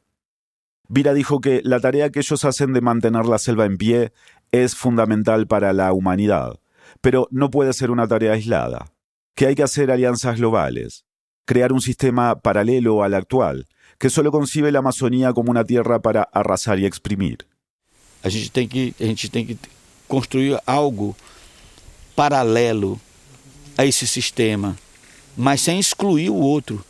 [0.89, 4.11] Vira dijo que la tarea que ellos hacen de mantener la selva en pie
[4.51, 6.59] es fundamental para la humanidad,
[7.01, 8.92] pero no puede ser una tarea aislada,
[9.35, 11.05] que hay que hacer alianzas globales,
[11.45, 13.67] crear un sistema paralelo al actual,
[13.97, 17.45] que solo concibe la Amazonía como una tierra para arrasar y exprimir.
[18.23, 19.57] A gente tem que, a gente tem que
[20.07, 21.15] construir algo
[22.15, 22.99] paralelo
[23.77, 24.77] a esse sistema,
[25.35, 26.83] mas sem excluir o outro.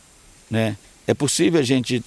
[0.50, 0.76] Né?
[1.06, 2.04] É possível a gente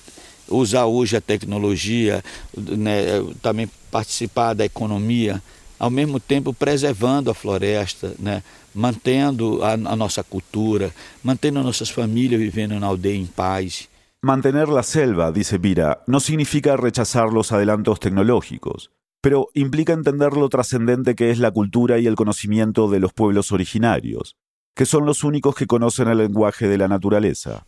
[0.48, 2.24] usar hoje a tecnologia,
[2.56, 5.42] né, também participar da economia,
[5.80, 10.92] ao mesmo tempo preservando a floresta, né, mantendo a, a nossa cultura,
[11.24, 13.88] mantendo nossas famílias vivendo na aldeia em paz.
[14.22, 18.90] Mantener la selva, dice Vira, no significa rechazar los adelantos tecnológicos,
[19.22, 23.52] pero implica entender lo trascendente que es la cultura y el conocimiento de los pueblos
[23.52, 24.36] originarios,
[24.76, 27.66] que son los únicos que conocen el lenguaje de la naturaleza.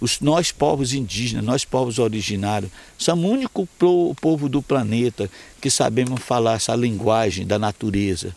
[0.00, 3.68] Os, nós, povos indígenas, nós, povos originários, somos o único
[4.20, 8.34] povo do planeta que sabemos falar essa linguagem da natureza.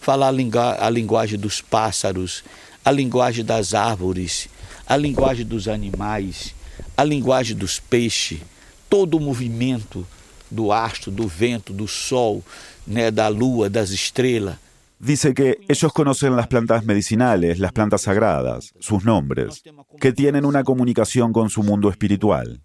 [0.00, 2.44] Falar a, a linguagem dos pássaros,
[2.84, 4.48] a linguagem das árvores,
[4.86, 6.54] a linguagem dos animais,
[6.96, 8.40] a linguagem dos peixes,
[8.88, 10.06] todo o movimento
[10.50, 12.42] do astro, do vento, do sol,
[12.86, 14.56] né, da lua, das estrelas.
[15.00, 19.62] Dice que ellos conocen las plantas medicinales, las plantas sagradas, sus nombres,
[19.98, 22.60] que tienen una comunicación con su mundo espiritual.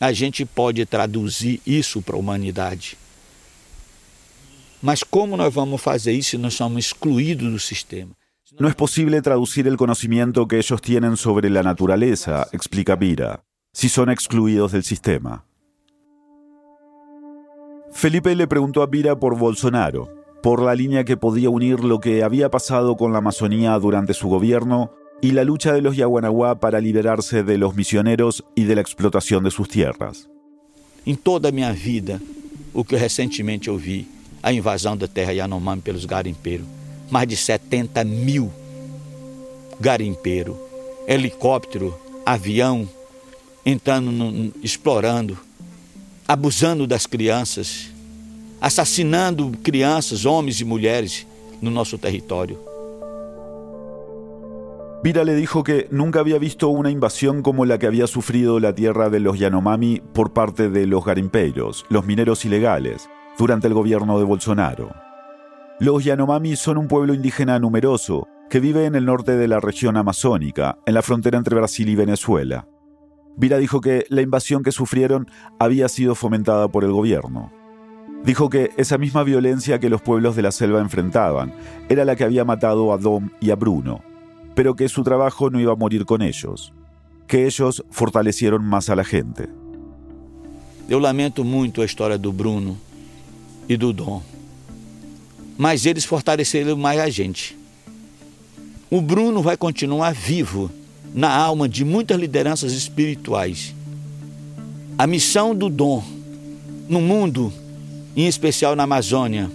[0.00, 2.98] A gente pode traduzir isso para a humanidade.
[4.82, 8.10] Mas como nós vamos fazer isso se nós somos excluídos do sistema?
[8.58, 13.44] No es posible traducir el conocimiento que ellos tienen sobre la naturaleza, explica Vira.
[13.72, 15.44] si son excluidos del sistema.
[17.92, 22.22] Felipe le preguntó a Vira por Bolsonaro, por la línea que podía unir lo que
[22.22, 24.90] había pasado con la Amazonía durante su gobierno
[25.22, 29.42] y la lucha de los Yaguanaguá para liberarse de los misioneros y de la explotación
[29.42, 30.28] de sus tierras.
[31.06, 32.20] Em toda minha vida,
[32.74, 34.06] o que recentemente ouvi,
[34.42, 36.66] a invasão da terra Yanomami pelos garimpeiros.
[37.10, 38.50] Mais de 70 mil
[39.80, 40.58] garimpeiros,
[41.08, 42.86] helicóptero, avião,
[43.64, 45.38] entrando, explorando,
[46.28, 47.93] abusando das crianças,
[48.60, 51.26] assassinando crianças, homens e mulheres
[51.60, 52.58] no nosso território.
[55.04, 58.74] Vira le dijo que nunca había visto una invasión como la que había sufrido la
[58.74, 64.18] tierra de los Yanomami por parte de los garimpeiros, los mineros ilegales, durante el gobierno
[64.18, 64.94] de Bolsonaro.
[65.78, 69.98] Los Yanomami son un pueblo indígena numeroso que vive en el norte de la región
[69.98, 72.66] amazónica, en la frontera entre Brasil y Venezuela.
[73.36, 77.52] Vira dijo que la invasión que sufrieron había sido fomentada por el gobierno.
[78.24, 81.52] Dijo que esa misma violencia que los pueblos de la selva enfrentaban
[81.90, 84.02] era la que había matado a Dom y a Bruno,
[84.54, 86.72] pero que su trabajo no iba a morir con ellos,
[87.26, 89.48] que ellos fortalecieron más a la gente.
[90.88, 92.78] Eu lamento muito a história do Bruno
[93.68, 94.22] e do Dom,
[95.58, 97.56] mas eles fortaleceram mais a gente.
[98.90, 100.70] O Bruno vai continuar vivo
[101.14, 103.74] na alma de muitas lideranças espirituais.
[104.96, 106.02] A missão do Dom
[106.88, 107.52] no mundo,
[108.16, 109.50] em especial na Amazônia,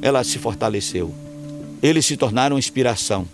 [0.00, 1.12] ela se fortaleceu.
[1.82, 3.26] Eles se tornaram inspiração.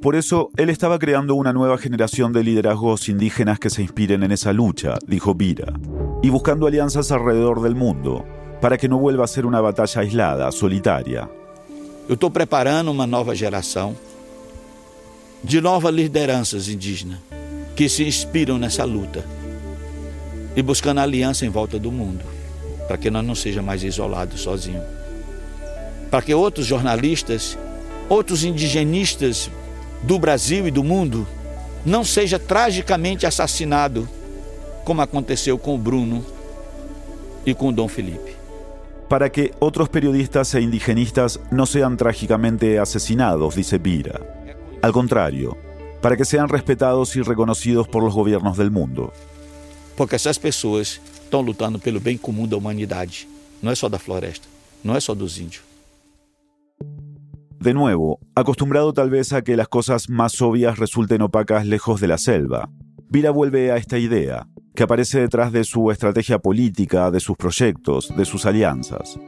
[0.00, 4.32] Por eso, él estaba creando una nueva generación de liderazgos indígenas que se inspiren en
[4.32, 5.72] esa lucha, dijo Vira,
[6.22, 8.24] y buscando alianzas alrededor del mundo,
[8.60, 11.28] para que no vuelva a ser una batalla aislada, solitaria.
[12.08, 13.96] Eu estou preparando uma nova geração
[15.42, 17.18] de novas lideranças indígenas
[17.74, 19.24] que se inspiram nessa luta
[20.54, 22.24] e buscando aliança em volta do mundo,
[22.86, 24.84] para que nós não seja mais isolados sozinhos.
[26.10, 27.58] Para que outros jornalistas,
[28.08, 29.50] outros indigenistas
[30.02, 31.26] do Brasil e do mundo
[31.84, 34.08] não seja tragicamente assassinado,
[34.84, 36.24] como aconteceu com o Bruno
[37.44, 38.36] e com o Dom Felipe.
[39.08, 44.20] Para que otros periodistas e indigenistas no sean trágicamente asesinados, dice Pira.
[44.82, 45.56] Al contrario,
[46.00, 49.12] para que sean respetados y reconocidos por los gobiernos del mundo.
[49.96, 51.00] Porque essas pessoas
[51.36, 53.28] estão lutando pelo bem comum da humanidade.
[53.62, 54.48] Não é só da floresta,
[54.82, 55.62] não é só dos índios.
[57.60, 62.06] De nuevo, acostumbrado tal vez a que las cosas más obvias resulten opacas lejos de
[62.06, 62.68] la selva,
[63.08, 68.12] Vira vuelve a esta idea, que aparece detrás de su estrategia política, de sus proyectos,
[68.16, 69.18] de sus alianzas.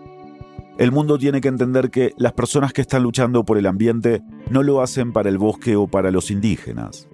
[0.78, 4.64] El mundo tiene que entender que las personas que están luchando por el ambiente no
[4.64, 7.08] lo hacen para el bosque o para los indígenas.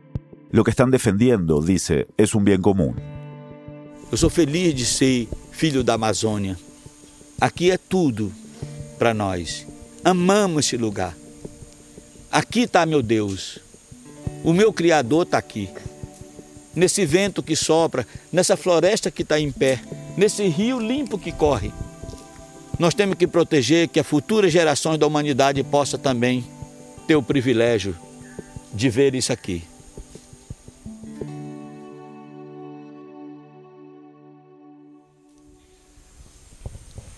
[0.51, 3.14] Lo que están defendiendo, dice, es un bien común.
[4.15, 6.57] Eu sou feliz de ser filho da Amazônia.
[7.41, 8.33] Aqui é tudo
[8.97, 9.67] para nós.
[10.05, 11.17] Amamos esse lugar.
[12.31, 13.59] Aqui está meu Deus.
[14.45, 15.69] O meu Criador está aqui.
[16.77, 19.83] Nesse vento que sopra, nessa floresta que está em pé,
[20.17, 21.73] nesse rio limpo que corre.
[22.79, 26.45] Nós temos que proteger que as futuras gerações da humanidade possam também
[27.09, 27.97] ter o privilégio
[28.73, 29.65] de ver isso aqui.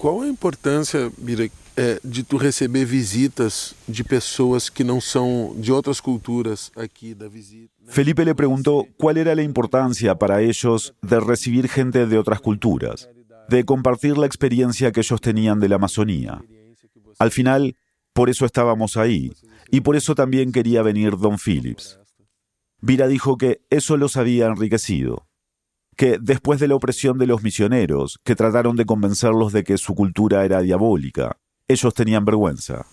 [0.07, 6.01] Qual a importância, Bira, é, de tu visitas de pessoas que não são de outras
[6.01, 7.73] culturas aqui visita?
[7.88, 13.09] Felipe le preguntó cuál era la importancia para ellos de recibir gente de otras culturas,
[13.49, 16.40] de compartir la experiencia que ellos tenían de la Amazonía.
[17.19, 17.75] Al final,
[18.12, 19.33] por eso estábamos ahí,
[19.73, 21.99] y por eso también quería venir Don Phillips.
[22.81, 25.26] Vira dijo que eso los había enriquecido,
[25.97, 29.95] que después de la opresión de los misioneros, que trataron de convencerlos de que su
[29.95, 32.87] cultura era diabólica, ellos tenían vergüenza.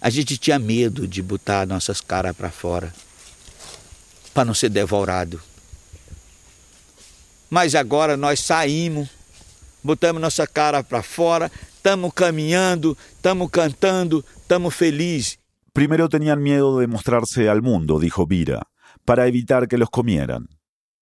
[0.00, 2.92] A gente tinha medo de botar nossas caras para fora,
[4.32, 5.38] para não ser devorado.
[7.50, 9.08] Mas agora nós saímos,
[9.82, 15.38] botamos nossa cara para fora, estamos caminhando, estamos cantando, estamos felizes.
[15.72, 18.62] Primero tenían miedo de mostrarse al mundo, dijo Vira,
[19.04, 20.48] para evitar que los comieran.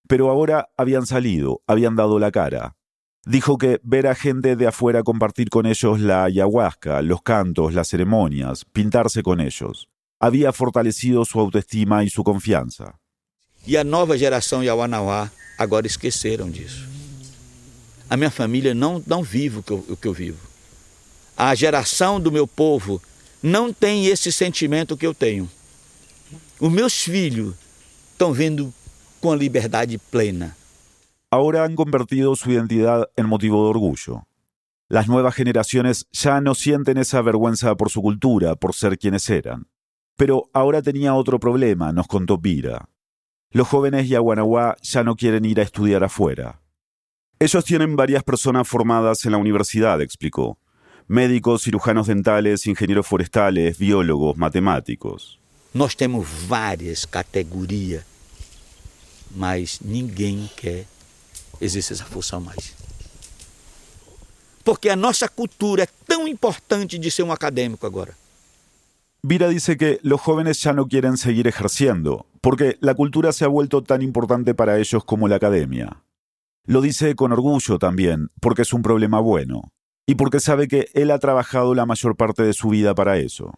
[0.09, 2.77] Pero ahora habían salido, habían dado la cara.
[3.25, 7.89] Dijo que ver a gente de afuera compartir con ellos la ayahuasca, los cantos, las
[7.89, 9.89] ceremonias, pintarse con ellos,
[10.21, 13.01] había fortalecido su autoestima y su confianza.
[13.67, 15.29] E a nova geração Yawanawá
[15.59, 16.87] agora esqueceram disso.
[18.09, 20.39] A minha família não, não vive o que, o que eu vivo.
[21.37, 23.03] A geração do meu povo
[23.43, 25.51] não tem esse sentimento que eu tenho.
[26.61, 27.55] Os meus filhos
[28.13, 28.73] estão vendo
[29.27, 30.55] com a liberdade plena.
[31.33, 34.29] ahora han convertido su identidad en motivo de orgullo.
[34.89, 39.66] Las nuevas generaciones ya no sienten esa vergüenza por su cultura, por ser quienes eran.
[40.16, 42.89] Pero ahora tenía otro problema, nos contó Pira.
[43.51, 46.61] Los jóvenes Yaguanaguá ya no quieren ir a estudiar afuera.
[47.41, 50.57] Ellos tienen varias personas formadas en la universidad, explicó.
[51.09, 55.41] Médicos, cirujanos dentales, ingenieros forestales, biólogos, matemáticos.
[55.74, 58.05] Nós temos várias categorias,
[59.31, 60.87] mas ninguém quer
[61.61, 62.74] exercer essa função mais.
[64.64, 68.14] Porque a nossa cultura é tão importante de ser um acadêmico agora.
[69.22, 73.49] Vira dice que los jóvenes ya no quieren seguir ejerciendo, porque la cultura se ha
[73.49, 76.03] vuelto tan importante para ellos como la academia.
[76.64, 79.72] Lo dice con orgullo también, porque es un problema bueno,
[80.07, 83.53] y porque sabe que él ha trabajado la mayor parte de su vida para eso.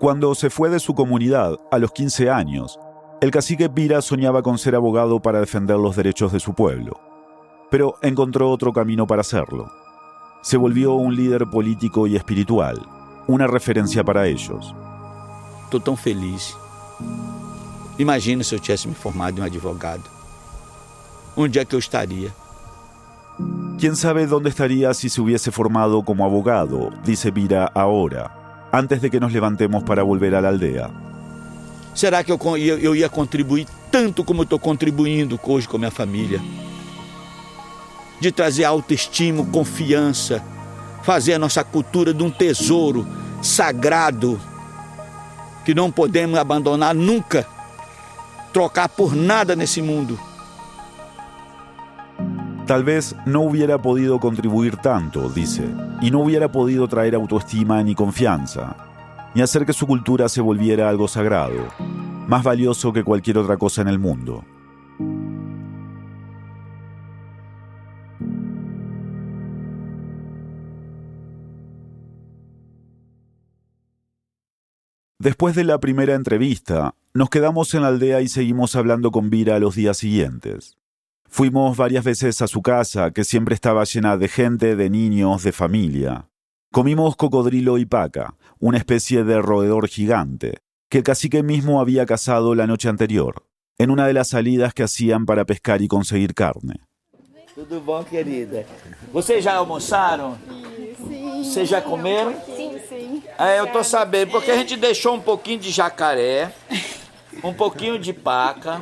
[0.00, 2.78] Cuando se fue de su comunidad a los 15 años,
[3.20, 7.00] el cacique Pira soñaba con ser abogado para defender los derechos de su pueblo,
[7.70, 9.70] pero encontró otro camino para hacerlo.
[10.42, 12.86] Se volvió un líder político y espiritual,
[13.26, 14.74] una referencia para ellos.
[15.64, 16.56] Estou tão feliz.
[17.98, 20.04] Imagina se eu tivesse me formado em um advogado.
[21.36, 22.32] Onde é que eu estaria?
[23.78, 26.90] ¿Quién sabe dónde estaría si se hubiese formado como abogado?
[27.04, 31.13] Dice Vira ahora, antes de que nos levantemos para volver a la aldea.
[31.94, 35.90] Será que eu, eu, ia contribuir tanto como eu estou contribuindo hoje com a minha
[35.90, 36.40] família?
[38.20, 40.42] De trazer autoestima, confiança,
[41.02, 43.06] fazer a nossa cultura de um tesouro
[43.40, 44.40] sagrado
[45.64, 47.46] que não podemos abandonar nunca,
[48.52, 50.18] trocar por nada nesse mundo.
[52.66, 55.62] Tal vez no hubiera podido contribuir tanto, dice,
[56.00, 58.74] y no hubiera podido traer autoestima ni confianza,
[59.34, 61.68] ni hacer que su cultura se volviera algo sagrado,
[62.28, 64.44] más valioso que cualquier otra cosa en el mundo.
[75.18, 79.58] Después de la primera entrevista, nos quedamos en la aldea y seguimos hablando con Vira
[79.58, 80.76] los días siguientes.
[81.30, 85.52] Fuimos varias veces a su casa, que siempre estaba llena de gente, de niños, de
[85.52, 86.28] familia.
[86.74, 90.58] Comimos cocodrilo y paca, una especie de roedor gigante,
[90.90, 93.44] que el cacique mismo había cazado la noche anterior,
[93.78, 96.80] en una de las salidas que hacían para pescar y conseguir carne.
[97.54, 98.66] Tudo bom, querida?
[99.12, 100.36] Vocês já almoçaram?
[101.06, 101.44] Sim.
[101.44, 102.34] Vocês já comeram?
[102.44, 103.22] Sim, sim.
[103.38, 106.52] É, eu tô sabendo, porque a gente deixou um pouquinho de jacaré,
[107.44, 108.80] um pouquinho de paca,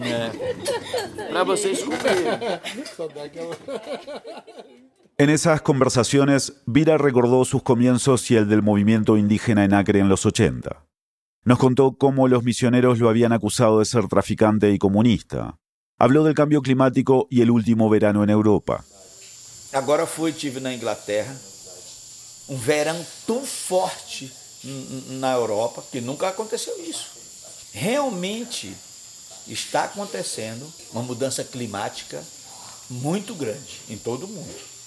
[0.00, 0.30] é,
[1.28, 2.38] para vocês comerem.
[5.20, 10.08] En esas conversaciones, Vira recordó sus comienzos y el del movimiento indígena en Acre en
[10.08, 10.86] los 80.
[11.44, 15.58] Nos contó cómo los misioneros lo habían acusado de ser traficante y comunista.
[15.98, 18.82] Habló del cambio climático y el último verano en Europa.
[19.74, 21.36] Agora fui, tive na Inglaterra,
[22.48, 22.96] um verão
[23.26, 24.32] tão forte
[25.20, 27.10] na Europa que nunca aconteceu isso.
[27.74, 28.74] Realmente
[29.46, 32.24] está acontecendo uma mudança climática
[32.88, 34.79] muito grande em todo o mundo.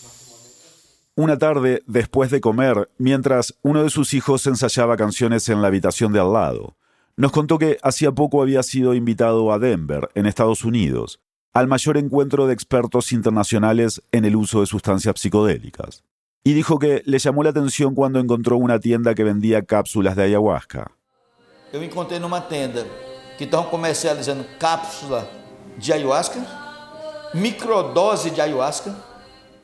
[1.15, 6.11] Una tarde, después de comer, mientras uno de sus hijos ensayaba canciones en la habitación
[6.11, 6.75] de al lado,
[7.15, 11.19] nos contó que hacía poco había sido invitado a Denver, en Estados Unidos,
[11.53, 16.03] al mayor encuentro de expertos internacionales en el uso de sustancias psicodélicas.
[16.43, 20.23] Y dijo que le llamó la atención cuando encontró una tienda que vendía cápsulas de
[20.23, 20.89] ayahuasca.
[21.71, 22.85] Eu encontrei numa tenda
[23.37, 25.27] que estavam comercializando cápsula
[25.77, 26.39] de ayahuasca,
[27.35, 29.12] microdose de ayahuasca,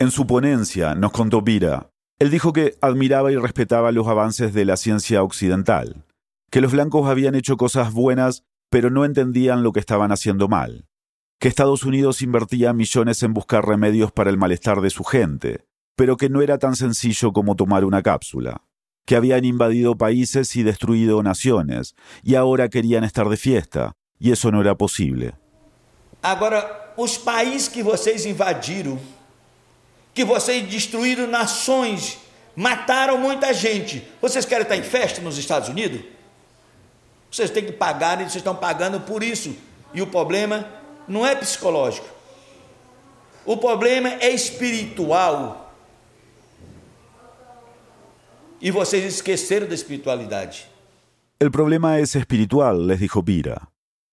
[0.00, 4.64] En su ponencia, nos contó Vira, él dijo que admiraba y respetaba los avances de
[4.64, 6.06] la ciencia occidental,
[6.50, 10.86] que los blancos habían hecho cosas buenas, pero no entendían lo que estaban haciendo mal,
[11.38, 16.16] que Estados Unidos invertía millones en buscar remedios para el malestar de su gente, pero
[16.16, 18.62] que no era tan sencillo como tomar una cápsula,
[19.04, 24.50] que habían invadido países y destruido naciones, y ahora querían estar de fiesta, y eso
[24.50, 25.34] no era posible.
[26.22, 28.98] Agora, os países que vocês invadiram,
[30.20, 32.18] que vocês destruíram nações,
[32.54, 36.02] mataram muita gente, vocês querem estar em festa nos Estados Unidos?
[37.30, 39.56] Vocês têm que pagar e vocês estão pagando por isso.
[39.94, 40.68] E o problema
[41.08, 42.06] não é psicológico.
[43.46, 45.72] O problema é espiritual.
[48.60, 50.68] E vocês esqueceram da espiritualidade.
[51.40, 53.70] El problema es espiritual, les dijo Pira.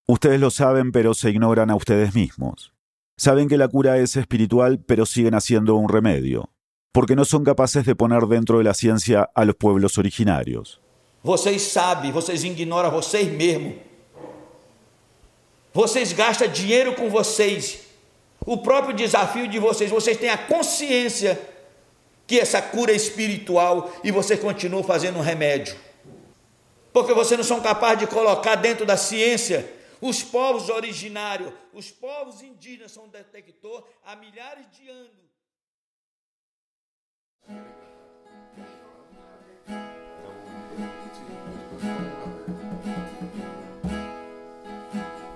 [0.07, 2.71] Ustedes lo saben, pero se ignoran a ustedes mismos.
[3.19, 6.51] Saben que la cura es espiritual, pero siguen haciendo un remedio,
[6.91, 10.79] porque no son capaces de poner dentro de la ciencia a los pueblos originarios.
[11.23, 13.73] Vocês sabem, vocês ignoram vocês mesmos.
[15.73, 17.87] Vocês gastam dinheiro com vocês.
[18.45, 21.41] O próprio desafio de vocês, vocês têm a consciência
[22.27, 25.75] que essa cura é espiritual e vocês continuam fazendo um remédio.
[26.93, 32.41] Porque vocês não são capazes de colocar dentro da ciência os povos originários, os povos
[32.41, 35.27] indígenas são detector há milhares de anos.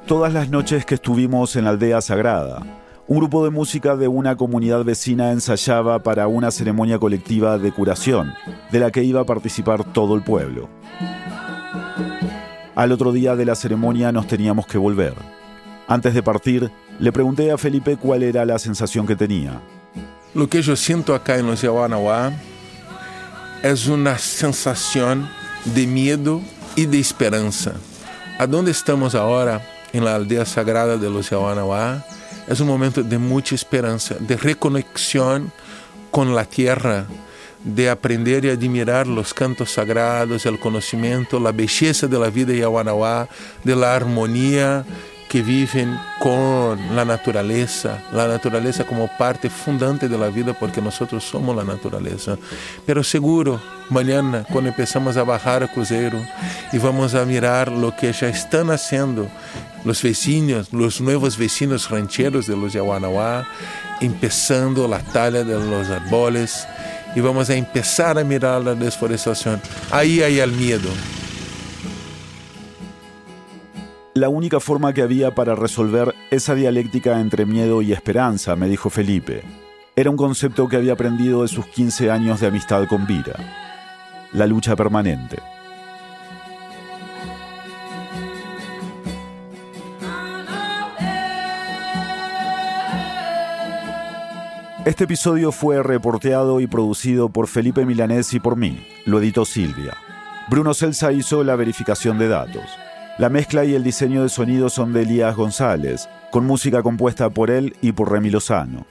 [0.07, 2.63] Todas las noches que estuvimos en la aldea sagrada,
[3.07, 8.33] un grupo de música de una comunidad vecina ensayaba para una ceremonia colectiva de curación,
[8.71, 10.67] de la que iba a participar todo el pueblo.
[12.75, 15.13] Al otro día de la ceremonia nos teníamos que volver.
[15.87, 19.59] Antes de partir, le pregunté a Felipe cuál era la sensación que tenía.
[20.33, 22.31] Lo que yo siento acá en los Yawanawá
[23.61, 25.27] es una sensación
[25.65, 26.41] de miedo
[26.75, 27.73] y de esperanza.
[28.39, 29.61] ¿A dónde estamos ahora?
[29.91, 32.05] En la aldea sagrada de los Yawanawá.
[32.47, 35.51] Es un momento de mucha esperanza, de reconexión
[36.09, 37.05] con la tierra,
[37.63, 43.27] de aprender y admirar los cantos sagrados, el conocimiento, la belleza de la vida yawanawá,
[43.63, 44.85] de la armonía
[45.31, 51.23] que viven con la naturaleza, la naturaleza como parte fundante de la vida porque nosotros
[51.23, 52.37] somos la naturaleza.
[52.85, 56.19] Pero seguro, mañana cuando empezamos a bajar a crucero
[56.73, 59.29] y vamos a mirar lo que ya están haciendo
[59.85, 63.47] los vecinos, los nuevos vecinos rancheros de los Yawanawá,
[63.99, 66.67] empezando la talla de los árboles,
[67.15, 69.61] y vamos a empezar a mirar la deforestación.
[69.91, 70.89] Ahí hay el miedo.
[74.13, 78.89] La única forma que había para resolver esa dialéctica entre miedo y esperanza, me dijo
[78.89, 79.41] Felipe,
[79.95, 83.35] era un concepto que había aprendido de sus 15 años de amistad con Vira.
[84.33, 85.37] La lucha permanente.
[94.83, 98.83] Este episodio fue reporteado y producido por Felipe Milanés y por mí.
[99.05, 99.95] Lo editó Silvia.
[100.49, 102.63] Bruno Celsa hizo la verificación de datos.
[103.19, 107.51] La mezcla y el diseño de sonido son de Elías González, con música compuesta por
[107.51, 108.87] él y por Remy Lozano.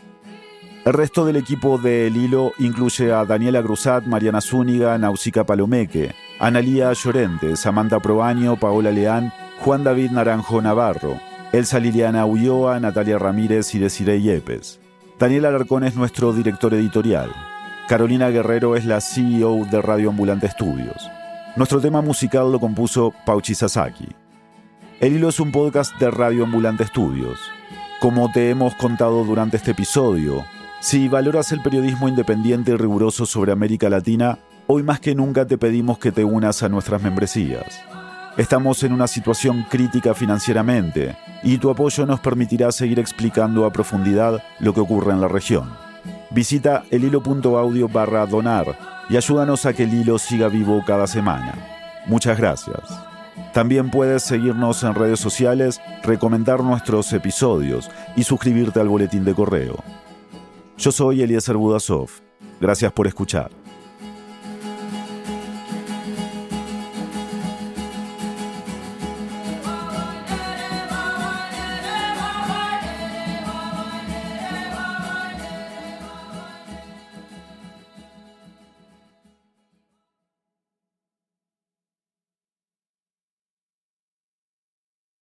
[0.84, 6.14] El resto del equipo de El Hilo incluye a Daniela Cruzat, Mariana Zúñiga, Nausica Palomeque,
[6.38, 11.18] Analía Llorente, Samantha Proaño, Paola Leán, Juan David Naranjo Navarro,
[11.53, 14.80] Elsa Liliana Ulloa, Natalia Ramírez y Desiree Yepes.
[15.21, 17.31] Daniel Alarcón es nuestro director editorial.
[17.87, 21.11] Carolina Guerrero es la CEO de Radio Ambulante Estudios.
[21.57, 24.09] Nuestro tema musical lo compuso Pauchi Sasaki.
[24.99, 27.39] El Hilo es un podcast de Radio Ambulante Estudios.
[28.01, 30.43] Como te hemos contado durante este episodio,
[30.81, 35.59] si valoras el periodismo independiente y riguroso sobre América Latina, hoy más que nunca te
[35.59, 37.83] pedimos que te unas a nuestras membresías.
[38.37, 44.43] Estamos en una situación crítica financieramente y tu apoyo nos permitirá seguir explicando a profundidad
[44.61, 45.70] lo que ocurre en la región.
[46.31, 48.78] Visita elhilo.audio barra donar
[49.09, 51.55] y ayúdanos a que el hilo siga vivo cada semana.
[52.07, 52.81] Muchas gracias.
[53.53, 59.83] También puedes seguirnos en redes sociales, recomendar nuestros episodios y suscribirte al boletín de correo.
[60.78, 62.11] Yo soy Eliezer Budasov.
[62.61, 63.60] Gracias por escuchar.